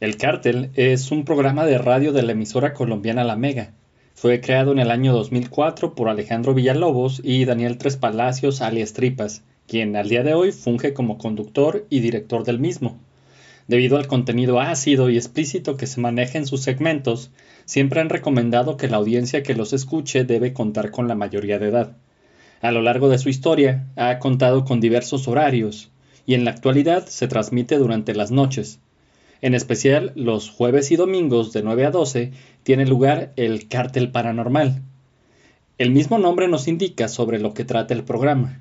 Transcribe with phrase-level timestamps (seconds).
[0.00, 3.72] El Cártel es un programa de radio de la emisora colombiana La Mega.
[4.14, 9.42] Fue creado en el año 2004 por Alejandro Villalobos y Daniel Tres Palacios alias Tripas,
[9.66, 13.00] quien al día de hoy funge como conductor y director del mismo.
[13.66, 17.32] Debido al contenido ácido y explícito que se maneja en sus segmentos,
[17.64, 21.70] siempre han recomendado que la audiencia que los escuche debe contar con la mayoría de
[21.70, 21.96] edad.
[22.60, 25.90] A lo largo de su historia, ha contado con diversos horarios,
[26.24, 28.78] y en la actualidad se transmite durante las noches,
[29.40, 32.32] en especial, los jueves y domingos de 9 a 12
[32.64, 34.82] tiene lugar el Cártel Paranormal.
[35.78, 38.60] El mismo nombre nos indica sobre lo que trata el programa.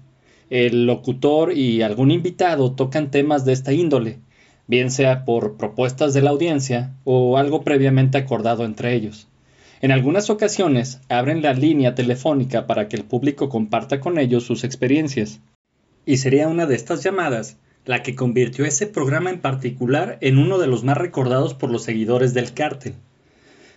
[0.52, 4.20] El locutor y algún invitado tocan temas de esta índole,
[4.68, 9.28] bien sea por propuestas de la audiencia o algo previamente acordado entre ellos.
[9.82, 14.64] En algunas ocasiones abren la línea telefónica para que el público comparta con ellos sus
[14.64, 15.40] experiencias.
[16.06, 20.60] Y sería una de estas llamadas la que convirtió ese programa en particular en uno
[20.60, 22.94] de los más recordados por los seguidores del cártel.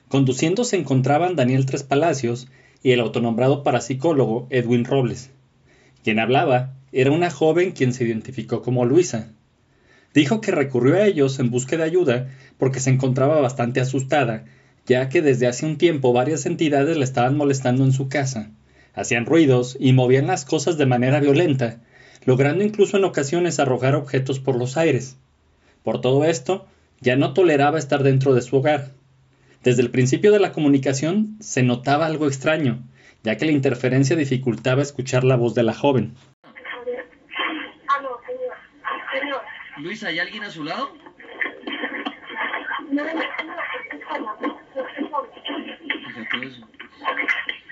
[0.08, 2.48] Conduciendo se encontraban Daniel Tres Palacios
[2.82, 5.30] y el autonombrado parapsicólogo Edwin Robles.
[6.02, 9.30] Quien hablaba era una joven quien se identificó como Luisa.
[10.12, 14.44] Dijo que recurrió a ellos en busca de ayuda porque se encontraba bastante asustada,
[14.86, 18.50] ya que desde hace un tiempo varias entidades la estaban molestando en su casa.
[18.92, 21.78] Hacían ruidos y movían las cosas de manera violenta,
[22.24, 25.16] logrando incluso en ocasiones arrojar objetos por los aires.
[25.82, 26.66] Por todo esto,
[27.00, 28.90] ya no toleraba estar dentro de su hogar.
[29.62, 32.78] Desde el principio de la comunicación se notaba algo extraño,
[33.22, 36.14] ya que la interferencia dificultaba escuchar la voz de la joven.
[39.78, 40.92] Luis, ¿hay alguien a su lado?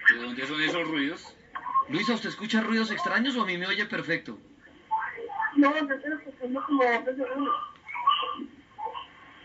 [0.08, 1.37] ¿De dónde son esos ruidos?
[1.90, 4.38] Luisa, ¿usted escucha ruidos extraños o a mí me oye perfecto?
[5.56, 6.82] No, yo estoy escuchando como.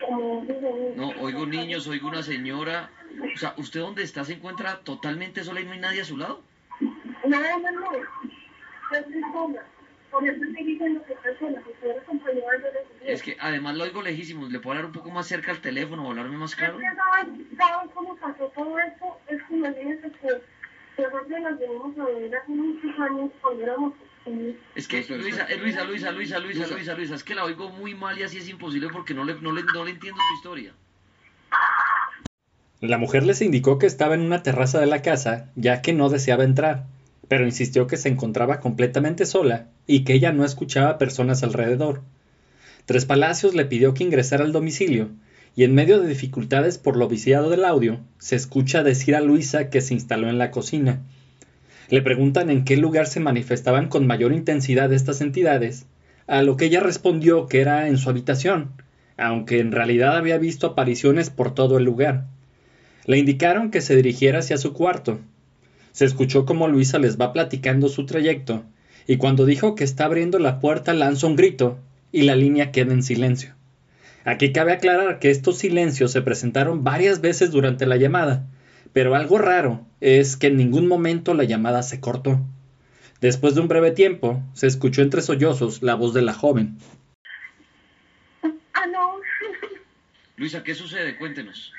[0.00, 0.94] Como.
[0.96, 2.90] No, oigo niños, oigo una señora.
[3.34, 6.18] O sea, ¿usted dónde está se encuentra totalmente sola y no hay nadie a su
[6.18, 6.42] lado?
[6.80, 7.92] No, no, no.
[7.92, 9.64] Yo estoy sola.
[10.10, 11.62] Por eso estoy diciendo que estoy sola,
[12.02, 12.52] acompañada
[13.04, 14.46] Es que además lo oigo lejísimo.
[14.46, 16.78] ¿Le puedo hablar un poco más cerca al teléfono o hablarme más claro?
[16.78, 19.18] ¿saben, ¿saben cómo pasó todo esto?
[19.28, 20.53] Es que imagínense que
[21.02, 23.94] nosotros nos venimos a vivir hace muchos años cuando éramos
[24.24, 24.56] pequeños.
[24.74, 27.94] Es que Luisa, eh, Luisa, Luisa, Luisa, Luisa, Luisa, Luisa, es que la oigo muy
[27.94, 30.72] mal y así es imposible porque no le, no le, no le entiendo su historia.
[32.80, 36.10] La mujer les indicó que estaba en una terraza de la casa, ya que no
[36.10, 36.84] deseaba entrar,
[37.28, 42.02] pero insistió que se encontraba completamente sola y que ella no escuchaba personas alrededor.
[42.84, 45.08] Tres Palacios le pidió que ingresara al domicilio,
[45.56, 49.70] y en medio de dificultades por lo viciado del audio, se escucha decir a Luisa
[49.70, 51.00] que se instaló en la cocina.
[51.90, 55.86] Le preguntan en qué lugar se manifestaban con mayor intensidad estas entidades,
[56.26, 58.70] a lo que ella respondió que era en su habitación,
[59.16, 62.24] aunque en realidad había visto apariciones por todo el lugar.
[63.06, 65.20] Le indicaron que se dirigiera hacia su cuarto.
[65.92, 68.64] Se escuchó como Luisa les va platicando su trayecto,
[69.06, 71.78] y cuando dijo que está abriendo la puerta lanza un grito,
[72.10, 73.54] y la línea queda en silencio.
[74.26, 78.46] Aquí cabe aclarar que estos silencios se presentaron varias veces durante la llamada,
[78.94, 82.40] pero algo raro es que en ningún momento la llamada se cortó.
[83.20, 86.78] Después de un breve tiempo, se escuchó entre sollozos la voz de la joven.
[88.72, 89.20] Ah, no.
[90.36, 91.18] Luisa, ¿qué sucede?
[91.18, 91.70] Cuéntenos.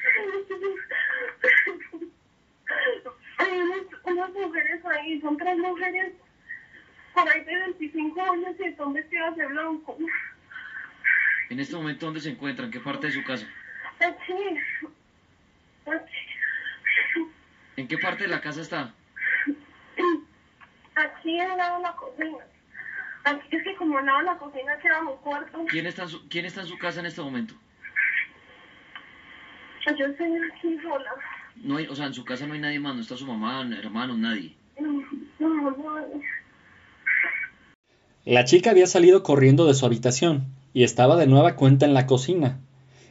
[3.38, 6.14] Hay unas, unas mujeres ahí, son tres mujeres
[7.16, 9.98] por ahí de 25 años y están vestidas de blanco.
[11.50, 12.66] En este momento, ¿dónde se encuentra?
[12.66, 13.48] ¿En qué parte de su casa?
[14.00, 14.34] Aquí.
[15.86, 17.26] Aquí.
[17.78, 18.94] ¿En qué parte de la casa está?
[20.96, 22.38] Aquí al lado de la cocina.
[23.26, 25.66] Aquí es que como al lado de la cocina queda mi cuarto.
[25.70, 27.54] ¿Quién está, en su, ¿Quién está en su casa en este momento?
[29.86, 31.12] Yo estoy aquí sola.
[31.58, 33.62] No hay, o sea, en su casa no hay nadie más, no está su mamá,
[33.78, 34.56] hermanos, nadie.
[34.80, 35.04] No,
[35.40, 36.22] no, no.
[38.26, 42.06] La chica había salido corriendo de su habitación y estaba de nueva cuenta en la
[42.06, 42.60] cocina.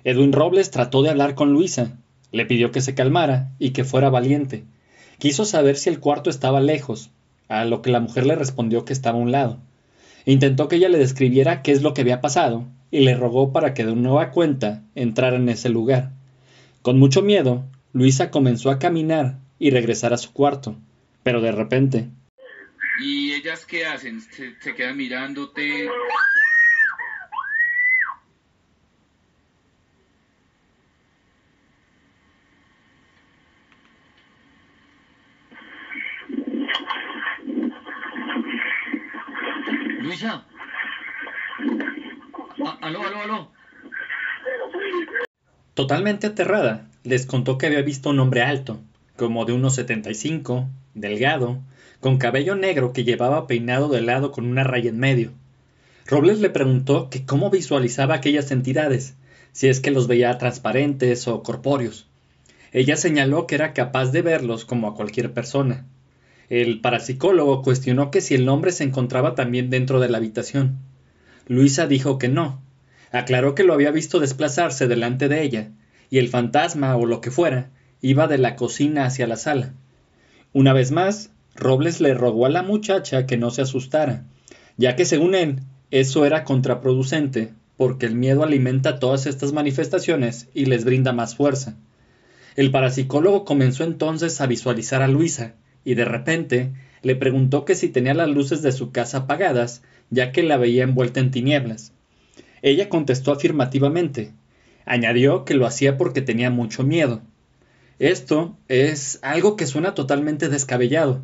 [0.05, 1.97] Edwin Robles trató de hablar con Luisa,
[2.31, 4.65] le pidió que se calmara y que fuera valiente.
[5.19, 7.11] Quiso saber si el cuarto estaba lejos,
[7.49, 9.57] a lo que la mujer le respondió que estaba a un lado.
[10.27, 13.73] Intentó que ella le describiera qué es lo que había pasado y le rogó para
[13.73, 16.11] que de nueva cuenta entrara en ese lugar.
[16.83, 20.77] Con mucho miedo, Luisa comenzó a caminar y regresar a su cuarto,
[21.23, 22.11] pero de repente.
[23.01, 24.21] ¿Y ellas qué hacen?
[24.21, 25.89] ¿Se, se quedan mirándote?
[40.05, 40.45] Luisa.
[42.67, 43.53] A- aló, aló, aló.
[45.75, 48.81] Totalmente aterrada, les contó que había visto un hombre alto,
[49.17, 51.59] como de unos 75, delgado,
[52.01, 55.33] con cabello negro que llevaba peinado de lado con una raya en medio.
[56.07, 59.17] Robles le preguntó que cómo visualizaba aquellas entidades,
[59.53, 62.07] si es que los veía transparentes o corpóreos.
[62.73, 65.87] Ella señaló que era capaz de verlos como a cualquier persona.
[66.49, 70.79] El parapsicólogo cuestionó que si el hombre se encontraba también dentro de la habitación.
[71.47, 72.61] Luisa dijo que no.
[73.13, 75.71] Aclaró que lo había visto desplazarse delante de ella,
[76.11, 77.71] y el fantasma o lo que fuera
[78.01, 79.73] iba de la cocina hacia la sala.
[80.53, 84.25] Una vez más, Robles le rogó a la muchacha que no se asustara,
[84.77, 90.67] ya que según él, eso era contraproducente, porque el miedo alimenta todas estas manifestaciones y
[90.67, 91.77] les brinda más fuerza.
[92.57, 95.55] El parapsicólogo comenzó entonces a visualizar a Luisa,
[95.85, 96.73] y de repente
[97.03, 100.85] le preguntó que si tenía las luces de su casa apagadas, ya que la veía
[100.85, 101.93] envuelta en tinieblas.
[102.63, 104.33] Ella contestó afirmativamente.
[104.87, 107.23] Añadió que lo hacía porque tenía mucho miedo.
[107.99, 111.23] Esto es algo que suena totalmente descabellado,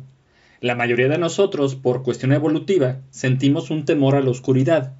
[0.61, 4.93] la mayoría de nosotros, por cuestión evolutiva, sentimos un temor a la oscuridad.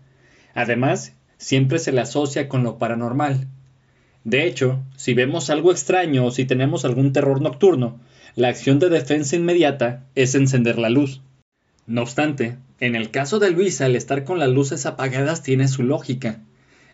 [0.56, 3.48] Además, siempre se le asocia con lo paranormal.
[4.24, 8.00] De hecho, si vemos algo extraño o si tenemos algún terror nocturno,
[8.36, 11.22] la acción de defensa inmediata es encender la luz.
[11.88, 15.84] No obstante, en el caso de Luisa, el estar con las luces apagadas tiene su
[15.84, 16.40] lógica.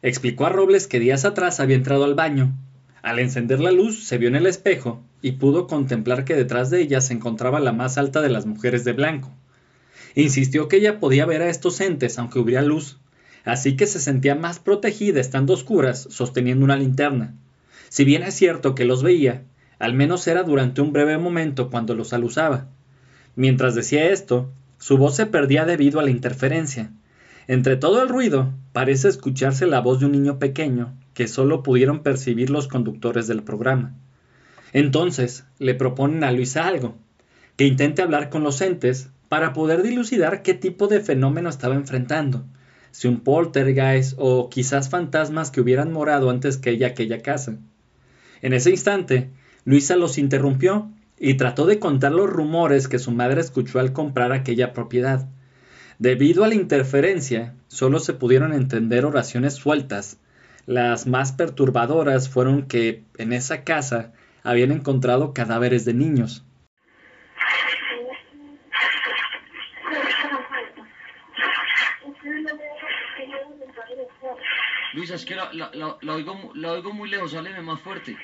[0.01, 2.55] Explicó a Robles que días atrás había entrado al baño.
[3.01, 6.81] Al encender la luz, se vio en el espejo y pudo contemplar que detrás de
[6.81, 9.31] ella se encontraba la más alta de las mujeres de blanco.
[10.15, 12.97] Insistió que ella podía ver a estos entes aunque hubiera luz,
[13.47, 17.33] así que se sentía más protegida estando oscuras sosteniendo una linterna.
[17.87, 19.43] Si bien es cierto que los veía,
[19.79, 22.67] al menos era durante un breve momento cuando los alusaba.
[23.35, 26.91] Mientras decía esto, su voz se perdía debido a la interferencia.
[27.47, 32.03] Entre todo el ruido, parece escucharse la voz de un niño pequeño que solo pudieron
[32.03, 33.95] percibir los conductores del programa.
[34.73, 36.97] Entonces le proponen a Luisa algo,
[37.55, 42.43] que intente hablar con los entes para poder dilucidar qué tipo de fenómeno estaba enfrentando,
[42.97, 47.59] si un poltergeist o quizás fantasmas que hubieran morado antes que ella aquella casa.
[48.41, 49.29] En ese instante,
[49.65, 50.89] Luisa los interrumpió
[51.19, 55.27] y trató de contar los rumores que su madre escuchó al comprar aquella propiedad.
[55.99, 60.17] Debido a la interferencia, solo se pudieron entender oraciones sueltas.
[60.65, 64.11] Las más perturbadoras fueron que en esa casa
[64.41, 66.46] habían encontrado cadáveres de niños.
[74.97, 75.69] Luisa, es que la, la,
[76.01, 78.17] la, oigo, la oigo muy lejos, hábleme más fuerte.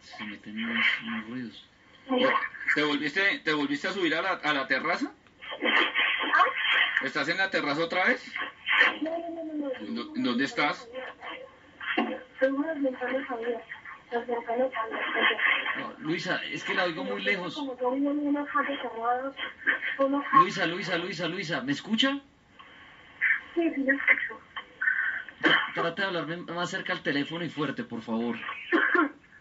[0.00, 1.68] Se meten unos, unos ruidos.
[2.76, 5.12] ¿Te volviste, ¿Te volviste a subir a la, a la terraza?
[7.02, 8.32] ¿Estás en la terraza otra vez?
[10.14, 10.88] ¿Dónde estás?
[15.98, 17.56] Luisa, es que la oigo muy lejos.
[20.08, 22.20] Luisa, Luisa, Luisa, Luisa, ¿me escucha?
[23.54, 24.40] Sí, sí, me escucho.
[25.74, 28.36] Trata de hablarme más cerca al teléfono y fuerte, por favor.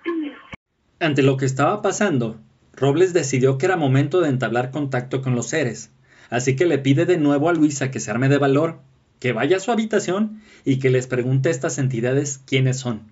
[0.99, 2.39] Ante lo que estaba pasando,
[2.73, 5.91] Robles decidió que era momento de entablar contacto con los seres,
[6.29, 8.79] así que le pide de nuevo a Luisa que se arme de valor
[9.19, 13.11] que vaya a su habitación y que les pregunte a estas entidades quiénes son.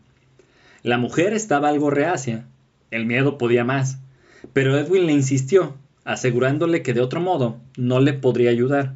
[0.84, 2.46] La mujer estaba algo reacia,
[2.92, 4.00] el miedo podía más,
[4.54, 5.77] pero Edwin le insistió,
[6.08, 8.96] asegurándole que de otro modo no le podría ayudar.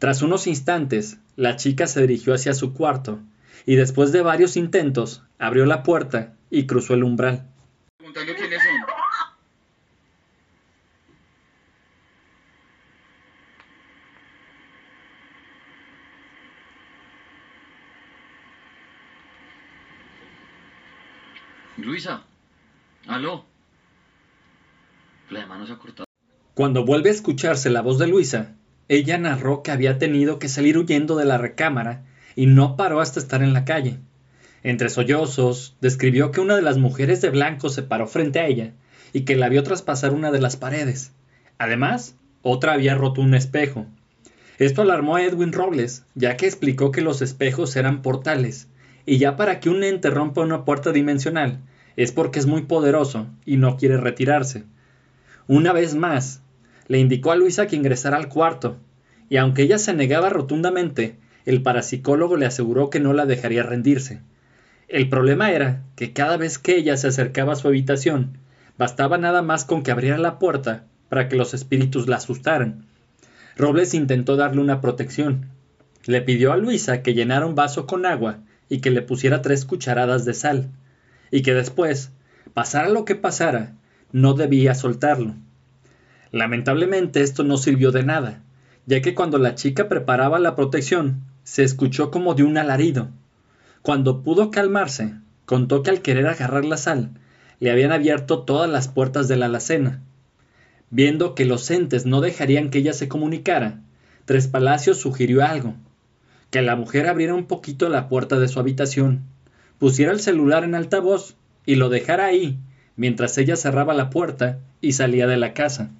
[0.00, 3.20] Tras unos instantes, la chica se dirigió hacia su cuarto,
[3.66, 7.46] y después de varios intentos, abrió la puerta y cruzó el umbral.
[8.00, 9.04] quiénes son.
[21.76, 22.24] Luisa,
[23.06, 23.44] aló.
[25.30, 26.13] La mano se ha cortado.
[26.54, 28.52] Cuando vuelve a escucharse la voz de Luisa,
[28.88, 32.04] ella narró que había tenido que salir huyendo de la recámara
[32.36, 33.98] y no paró hasta estar en la calle.
[34.62, 38.70] Entre sollozos, describió que una de las mujeres de blanco se paró frente a ella
[39.12, 41.10] y que la vio traspasar una de las paredes.
[41.58, 43.86] Además, otra había roto un espejo.
[44.60, 48.68] Esto alarmó a Edwin Robles, ya que explicó que los espejos eran portales,
[49.06, 51.58] y ya para que un ente rompa una puerta dimensional,
[51.96, 54.62] es porque es muy poderoso y no quiere retirarse.
[55.48, 56.40] Una vez más,
[56.86, 58.76] le indicó a Luisa que ingresara al cuarto,
[59.28, 64.20] y aunque ella se negaba rotundamente, el parapsicólogo le aseguró que no la dejaría rendirse.
[64.88, 68.38] El problema era que cada vez que ella se acercaba a su habitación,
[68.78, 72.86] bastaba nada más con que abriera la puerta para que los espíritus la asustaran.
[73.56, 75.46] Robles intentó darle una protección.
[76.06, 78.38] Le pidió a Luisa que llenara un vaso con agua
[78.68, 80.70] y que le pusiera tres cucharadas de sal,
[81.30, 82.10] y que después,
[82.52, 83.74] pasara lo que pasara,
[84.12, 85.34] no debía soltarlo.
[86.34, 88.42] Lamentablemente esto no sirvió de nada,
[88.86, 93.06] ya que cuando la chica preparaba la protección, se escuchó como de un alarido.
[93.82, 95.14] Cuando pudo calmarse,
[95.46, 97.10] contó que al querer agarrar la sal,
[97.60, 100.00] le habían abierto todas las puertas de la alacena.
[100.90, 103.78] Viendo que los entes no dejarían que ella se comunicara,
[104.24, 105.74] Tres Palacios sugirió algo,
[106.50, 109.22] que la mujer abriera un poquito la puerta de su habitación,
[109.78, 112.58] pusiera el celular en altavoz y lo dejara ahí,
[112.96, 115.92] mientras ella cerraba la puerta y salía de la casa.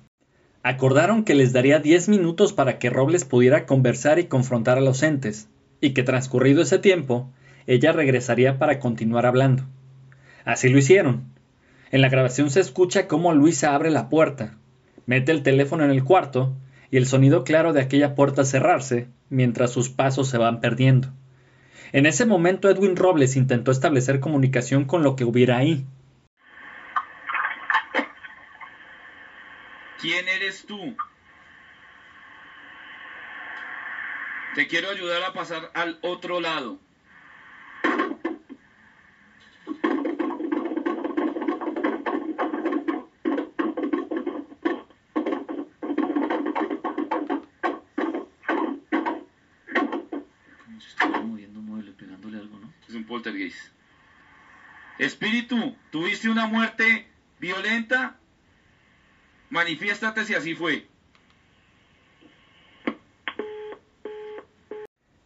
[0.67, 5.03] Acordaron que les daría diez minutos para que Robles pudiera conversar y confrontar a los
[5.03, 5.47] entes,
[5.83, 7.31] y que transcurrido ese tiempo,
[7.67, 9.65] ella regresaría para continuar hablando.
[10.47, 11.25] Así lo hicieron.
[11.91, 14.57] En la grabación se escucha cómo Luisa abre la puerta,
[15.05, 16.55] mete el teléfono en el cuarto
[16.91, 21.09] y el sonido claro de aquella puerta cerrarse mientras sus pasos se van perdiendo.
[21.93, 25.85] En ese momento Edwin Robles intentó establecer comunicación con lo que hubiera ahí,
[30.05, 30.95] ¿Quién eres tú?
[34.55, 36.79] Te quiero ayudar a pasar al otro lado.
[52.87, 53.73] Es un poltergeist.
[54.99, 57.09] Espíritu, ¿tuviste una muerte
[57.41, 58.19] violenta?
[59.55, 60.85] Manifiéstate si así fue.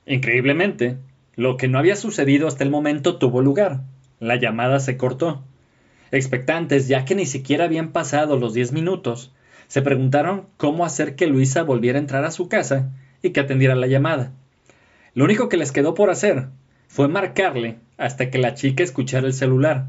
[0.05, 0.99] Increíblemente,
[1.35, 3.81] lo que no había sucedido hasta el momento tuvo lugar.
[4.21, 5.43] La llamada se cortó.
[6.11, 9.33] Expectantes, ya que ni siquiera habían pasado los diez minutos,
[9.67, 12.91] se preguntaron cómo hacer que Luisa volviera a entrar a su casa
[13.23, 14.33] y que atendiera la llamada.
[15.15, 16.49] Lo único que les quedó por hacer
[16.87, 19.87] fue marcarle hasta que la chica escuchara el celular.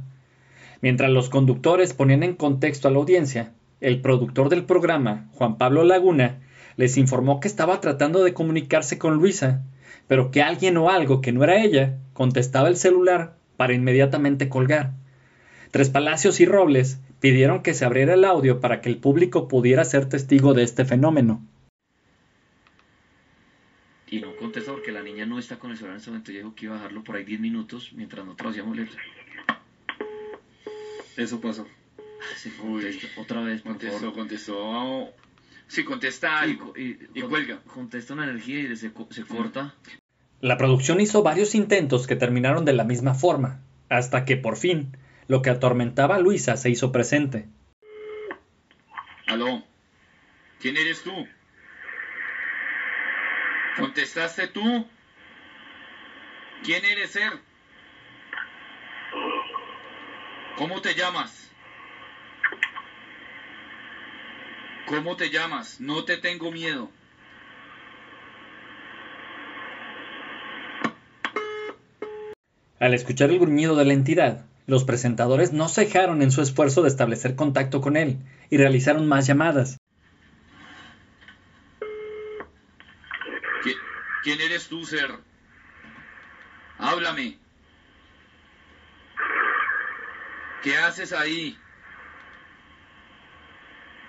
[0.82, 3.52] Mientras los conductores ponían en contexto a la audiencia,
[3.82, 6.40] el productor del programa, Juan Pablo Laguna,
[6.76, 9.64] les informó que estaba tratando de comunicarse con Luisa,
[10.08, 14.94] pero que alguien o algo que no era ella contestaba el celular para inmediatamente colgar.
[15.72, 19.86] Tres Palacios y Robles pidieron que se abriera el audio para que el público pudiera
[19.86, 21.46] ser testigo de este fenómeno.
[24.08, 26.32] Y no contesta porque la niña no está con el celular en ese momento.
[26.32, 28.90] Ella dijo que iba a dejarlo por ahí 10 minutos mientras nosotros hacíamos leer.
[31.16, 31.68] Eso pasó.
[32.36, 34.14] Se contesta otra vez, por Contestó, favor.
[34.14, 35.14] contestó.
[35.68, 36.74] Sí, contesta Y, algo.
[36.76, 37.60] y- Y con- cuelga.
[37.66, 39.76] Contesta una energía y se, se corta.
[40.42, 44.98] La producción hizo varios intentos que terminaron de la misma forma, hasta que por fin
[45.28, 47.48] lo que atormentaba a Luisa se hizo presente.
[49.28, 49.64] Aló.
[50.60, 51.12] ¿Quién eres tú?
[53.78, 54.88] ¿Contestaste tú?
[56.64, 57.32] ¿Quién eres ser?
[60.58, 61.49] ¿Cómo te llamas?
[64.90, 65.80] ¿Cómo te llamas?
[65.80, 66.90] No te tengo miedo.
[72.80, 76.88] Al escuchar el gruñido de la entidad, los presentadores no cejaron en su esfuerzo de
[76.88, 78.18] establecer contacto con él
[78.50, 79.78] y realizaron más llamadas.
[83.64, 83.78] ¿Qui-
[84.24, 85.12] ¿Quién eres tú, ser?
[86.78, 87.38] Háblame.
[90.64, 91.58] ¿Qué haces ahí?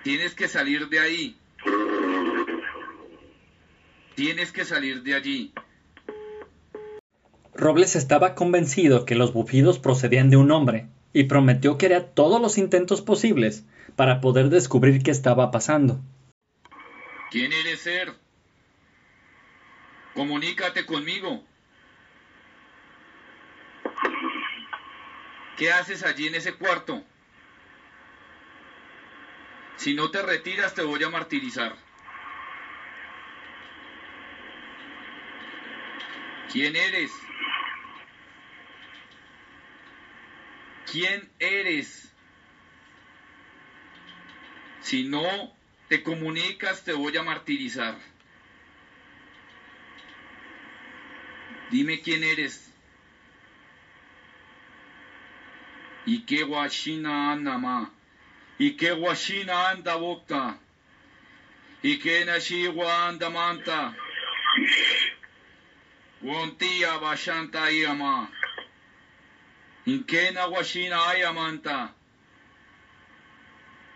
[0.03, 1.37] Tienes que salir de ahí.
[4.15, 5.53] Tienes que salir de allí.
[7.53, 12.41] Robles estaba convencido que los bufidos procedían de un hombre y prometió que haría todos
[12.41, 13.65] los intentos posibles
[13.95, 15.99] para poder descubrir qué estaba pasando.
[17.29, 18.13] ¿Quién eres ser?
[20.15, 21.43] Comunícate conmigo.
[25.57, 27.03] ¿Qué haces allí en ese cuarto?
[29.81, 31.75] Si no te retiras te voy a martirizar.
[36.51, 37.09] ¿Quién eres?
[40.91, 42.13] ¿Quién eres?
[44.81, 45.51] Si no
[45.87, 47.97] te comunicas, te voy a martirizar.
[51.71, 52.71] Dime quién eres.
[56.05, 57.91] ¿Y qué guachina anda ma?
[58.61, 60.55] ¿Y qué guachina anda boca?
[61.81, 63.95] ¿Y qué nashigua anda manta?
[66.21, 68.29] Guantía bashanta yama.
[69.83, 71.95] ¿Y qué na guachina ayamanta?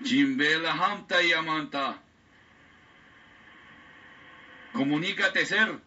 [0.04, 2.02] Jimbela hamta yamanta.
[4.74, 5.80] Comunícate, ser.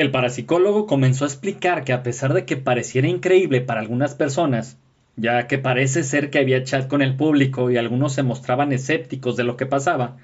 [0.00, 4.78] El parapsicólogo comenzó a explicar que a pesar de que pareciera increíble para algunas personas,
[5.16, 9.36] ya que parece ser que había chat con el público y algunos se mostraban escépticos
[9.36, 10.16] de lo que pasaba,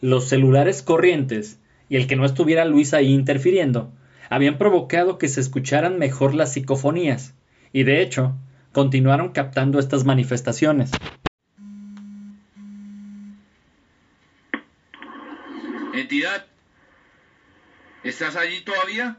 [0.00, 3.90] los celulares corrientes y el que no estuviera Luis ahí interfiriendo,
[4.30, 7.34] habían provocado que se escucharan mejor las psicofonías,
[7.72, 8.36] y de hecho,
[8.70, 10.92] continuaron captando estas manifestaciones.
[15.92, 16.46] Entidad,
[18.08, 19.18] ¿estás allí todavía?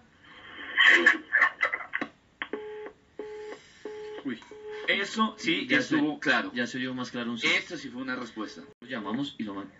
[4.24, 4.39] Uy,
[4.88, 6.51] eso sí Ya estuvo claro.
[6.53, 7.48] Ya se oyó más claro un sí.
[7.48, 8.62] Esto sí fue una respuesta.
[8.82, 9.72] Lo llamamos y lo man-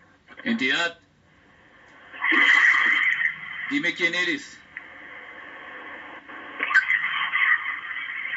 [0.44, 1.00] Entidad,
[3.70, 4.60] dime quién eres.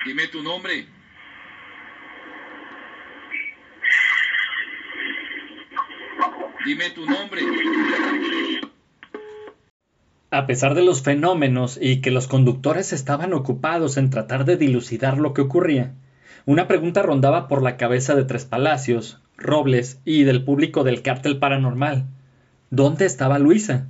[0.04, 0.86] Dime tu nombre.
[6.64, 7.42] Dime tu nombre.
[10.40, 15.18] A pesar de los fenómenos y que los conductores estaban ocupados en tratar de dilucidar
[15.18, 15.92] lo que ocurría,
[16.46, 21.38] una pregunta rondaba por la cabeza de Tres Palacios, Robles y del público del cártel
[21.38, 22.06] paranormal.
[22.70, 23.88] ¿Dónde estaba Luisa?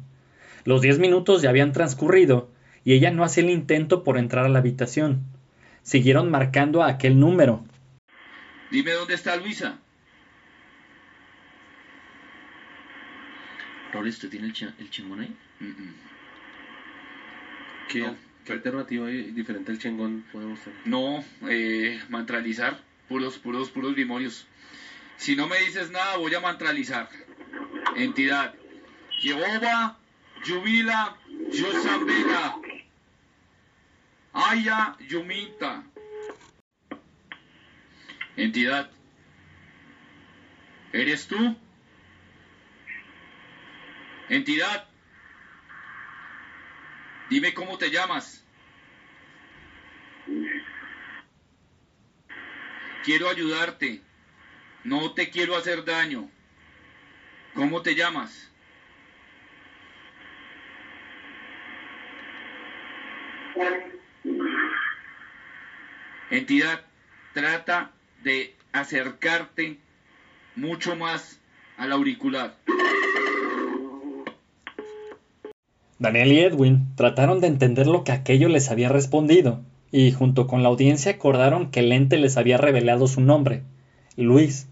[0.64, 2.50] Los diez minutos ya habían transcurrido
[2.84, 5.20] y ella no hacía el intento por entrar a la habitación.
[5.84, 7.62] Siguieron marcando a aquel número.
[8.72, 9.78] Dime dónde está Luisa.
[13.92, 15.36] Robles, ¿usted tiene el, chingón ahí?
[17.90, 18.16] ¿Qué, No.
[18.44, 20.78] qué alternativa hay diferente al chengón podemos tener?
[20.86, 22.80] No, eh, mantralizar.
[23.08, 24.46] Puros, puros, puros grimorios.
[25.16, 27.08] Si no me dices nada, voy a mantralizar.
[27.96, 28.54] Entidad.
[29.20, 29.98] Jehová,
[30.44, 31.16] Yubila,
[31.52, 32.56] Yosambela.
[34.32, 35.82] Aya, Yumita.
[38.36, 38.90] Entidad.
[40.92, 41.56] ¿Eres tú?
[44.28, 44.89] Entidad.
[47.30, 48.44] Dime cómo te llamas.
[53.04, 54.02] Quiero ayudarte.
[54.82, 56.28] No te quiero hacer daño.
[57.54, 58.50] ¿Cómo te llamas?
[66.30, 66.84] Entidad,
[67.32, 69.78] trata de acercarte
[70.56, 71.40] mucho más
[71.76, 72.56] al auricular.
[76.00, 79.60] Daniel y Edwin trataron de entender lo que aquello les había respondido,
[79.92, 83.64] y junto con la audiencia acordaron que el ente les había revelado su nombre,
[84.16, 84.66] Luis.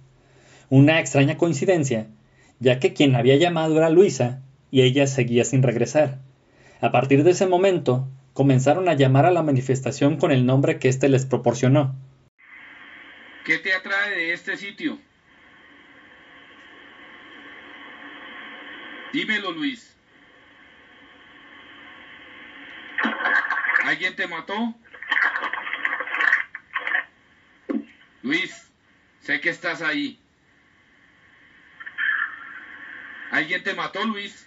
[0.71, 2.07] Una extraña coincidencia,
[2.61, 6.19] ya que quien había llamado era Luisa, y ella seguía sin regresar.
[6.81, 10.89] A partir de ese momento, comenzaron a llamar a la manifestación con el nombre que
[10.89, 11.95] éste les proporcionó.
[13.45, 14.99] ¿Qué te atrae de este sitio?
[19.13, 19.98] Dímelo, Luis.
[23.89, 24.75] ¿Alguien te mató?
[28.21, 28.71] Luis,
[29.21, 30.21] sé que estás ahí.
[33.31, 34.47] ¿Alguien te mató, Luis?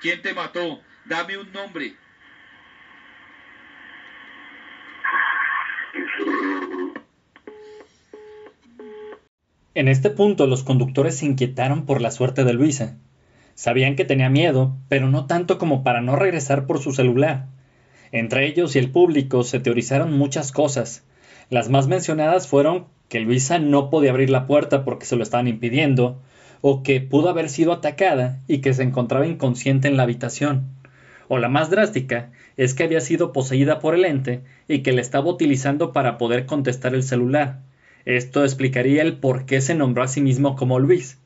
[0.00, 0.80] ¿Quién te mató?
[1.06, 1.96] Dame un nombre.
[9.74, 12.96] En este punto los conductores se inquietaron por la suerte de Luisa.
[13.54, 17.46] Sabían que tenía miedo, pero no tanto como para no regresar por su celular.
[18.12, 21.04] Entre ellos y el público se teorizaron muchas cosas.
[21.50, 25.48] Las más mencionadas fueron que Luisa no podía abrir la puerta porque se lo estaban
[25.48, 26.20] impidiendo,
[26.62, 30.68] o que pudo haber sido atacada y que se encontraba inconsciente en la habitación.
[31.28, 35.00] O la más drástica es que había sido poseída por el ente y que le
[35.00, 37.60] estaba utilizando para poder contestar el celular.
[38.04, 41.21] Esto explicaría el por qué se nombró a sí mismo como Luis.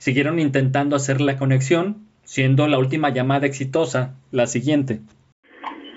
[0.00, 5.02] Siguieron intentando hacer la conexión, siendo la última llamada exitosa la siguiente.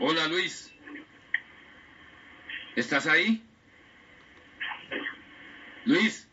[0.01, 0.73] Hola, Luis.
[2.75, 3.41] ¿Estás ahí?
[5.85, 6.27] Luis.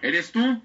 [0.00, 0.62] ¿Eres tú?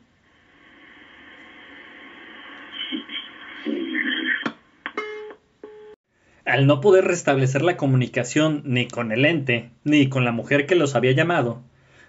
[6.46, 10.76] Al no poder restablecer la comunicación ni con el ente, ni con la mujer que
[10.76, 11.62] los había llamado,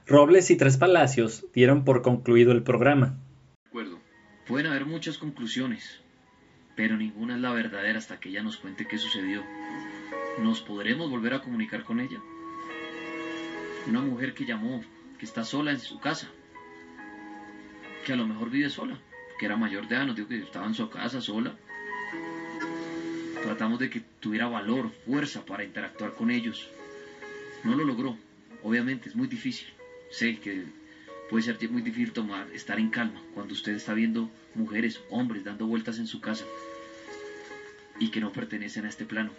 [0.06, 3.18] Robles y Tres Palacios dieron por concluido el programa.
[3.62, 3.98] De acuerdo.
[4.46, 6.00] Pueden haber muchas conclusiones,
[6.76, 9.44] pero ninguna es la verdadera hasta que ella nos cuente qué sucedió.
[10.40, 12.20] ¿Nos podremos volver a comunicar con ella?
[13.86, 14.82] Una mujer que llamó,
[15.18, 16.28] que está sola en su casa.
[18.04, 18.98] que a lo mejor vive sola,
[19.38, 21.54] que era mayor de edad, nos dijo que estaba en su casa sola.
[23.42, 26.68] Tratamos de que tuviera valor, fuerza para interactuar con ellos.
[27.62, 28.16] No lo logró,
[28.62, 29.68] obviamente es muy difícil.
[30.10, 30.64] Sé que
[31.30, 35.66] puede ser muy difícil tomar, estar en calma cuando usted está viendo mujeres, hombres dando
[35.66, 36.44] vueltas en su casa
[38.00, 39.30] y que no pertenecen a este plano.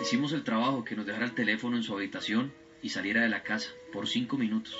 [0.00, 3.42] Hicimos el trabajo que nos dejara el teléfono en su habitación y saliera de la
[3.42, 4.76] casa por cinco minutos.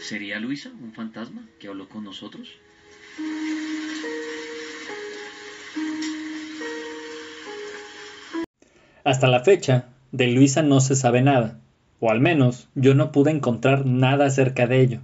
[0.00, 2.56] ¿Sería Luisa un fantasma que habló con nosotros?
[9.08, 11.60] Hasta la fecha, de Luisa no se sabe nada,
[11.98, 15.00] o al menos yo no pude encontrar nada acerca de ello.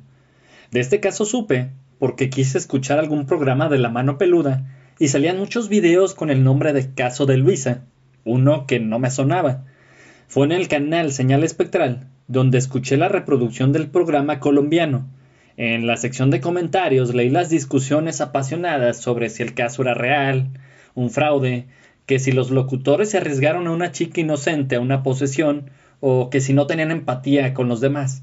[0.70, 4.66] De este caso supe porque quise escuchar algún programa de la mano peluda
[4.98, 7.84] y salían muchos videos con el nombre de caso de Luisa,
[8.26, 9.64] uno que no me sonaba.
[10.28, 15.08] Fue en el canal Señal Espectral donde escuché la reproducción del programa colombiano.
[15.56, 20.50] En la sección de comentarios leí las discusiones apasionadas sobre si el caso era real,
[20.94, 21.68] un fraude,
[22.06, 26.40] que si los locutores se arriesgaron a una chica inocente a una posesión o que
[26.40, 28.22] si no tenían empatía con los demás.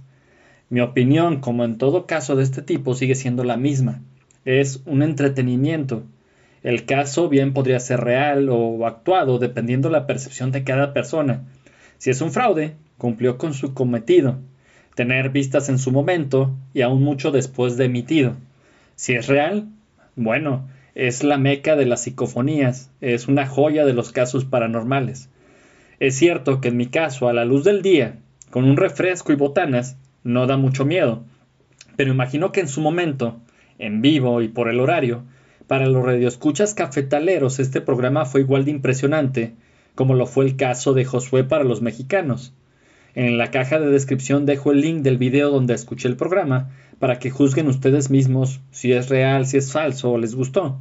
[0.69, 4.01] Mi opinión, como en todo caso de este tipo, sigue siendo la misma.
[4.45, 6.03] Es un entretenimiento.
[6.63, 11.43] El caso bien podría ser real o actuado dependiendo la percepción de cada persona.
[11.97, 14.37] Si es un fraude, cumplió con su cometido,
[14.95, 18.35] tener vistas en su momento y aún mucho después de emitido.
[18.95, 19.67] Si es real,
[20.15, 25.29] bueno, es la meca de las psicofonías, es una joya de los casos paranormales.
[25.99, 28.17] Es cierto que en mi caso, a la luz del día,
[28.49, 31.23] con un refresco y botanas, no da mucho miedo,
[31.95, 33.39] pero imagino que en su momento,
[33.79, 35.23] en vivo y por el horario,
[35.67, 39.53] para los radioescuchas cafetaleros este programa fue igual de impresionante
[39.95, 42.53] como lo fue el caso de Josué para los mexicanos.
[43.13, 46.69] En la caja de descripción dejo el link del video donde escuché el programa
[47.01, 50.77] para que juzguen ustedes mismos si es real, si es falso o les gustó.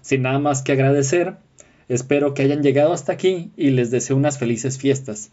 [0.00, 1.36] Sin nada más que agradecer,
[1.88, 5.30] espero que hayan llegado hasta aquí y les deseo unas felices fiestas.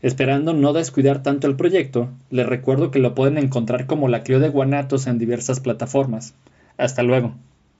[0.00, 4.40] Esperando no descuidar tanto el proyecto, les recuerdo que lo pueden encontrar como la Crio
[4.40, 6.32] de Guanatos en diversas plataformas.
[6.78, 7.34] Hasta luego.